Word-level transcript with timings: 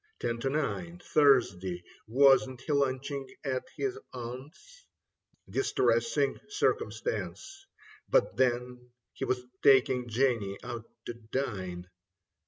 Ten 0.19 0.39
to 0.39 0.49
nine. 0.49 0.97
Thursday. 1.03 1.83
Wasn't 2.07 2.61
he 2.61 2.73
lunching 2.73 3.29
at 3.43 3.67
his 3.77 3.99
aunt's? 4.13 4.83
Distressing 5.47 6.39
circumstance. 6.49 7.67
But 8.09 8.35
then 8.35 8.89
he 9.13 9.25
was 9.25 9.43
taking 9.61 10.09
Jenny 10.09 10.57
out 10.63 10.85
to 11.05 11.13
dine. 11.13 11.87